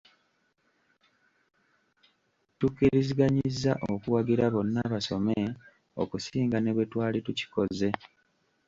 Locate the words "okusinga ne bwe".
6.01-6.85